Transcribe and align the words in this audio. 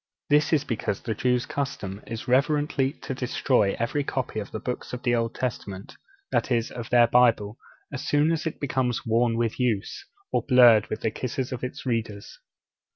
This 0.31 0.51
is 0.51 0.63
because 0.63 1.01
the 1.01 1.13
Jews' 1.13 1.45
custom 1.45 2.01
is 2.07 2.27
reverently 2.27 2.93
to 3.03 3.13
destroy 3.13 3.75
every 3.77 4.03
copy 4.03 4.39
of 4.39 4.49
the 4.49 4.59
Books 4.59 4.93
of 4.93 5.03
the 5.03 5.13
Old 5.13 5.35
Testament 5.35 5.95
that 6.31 6.49
is, 6.51 6.71
of 6.71 6.89
their 6.89 7.05
Bible 7.05 7.59
as 7.93 8.03
soon 8.03 8.31
as 8.31 8.47
it 8.47 8.59
becomes 8.59 9.05
worn 9.05 9.37
with 9.37 9.59
use, 9.59 10.03
or 10.31 10.41
blurred 10.41 10.87
with 10.87 11.01
the 11.01 11.11
kisses 11.11 11.51
of 11.51 11.63
its 11.63 11.85
readers. 11.85 12.39